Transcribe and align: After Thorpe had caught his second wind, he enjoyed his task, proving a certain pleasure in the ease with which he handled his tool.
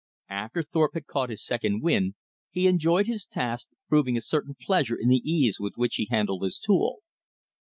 After 0.31 0.63
Thorpe 0.63 0.95
had 0.95 1.05
caught 1.05 1.29
his 1.29 1.45
second 1.45 1.83
wind, 1.83 2.15
he 2.49 2.65
enjoyed 2.65 3.05
his 3.05 3.27
task, 3.27 3.67
proving 3.87 4.17
a 4.17 4.21
certain 4.21 4.55
pleasure 4.59 4.97
in 4.99 5.09
the 5.09 5.21
ease 5.23 5.59
with 5.59 5.73
which 5.75 5.97
he 5.97 6.07
handled 6.09 6.41
his 6.41 6.57
tool. 6.57 7.01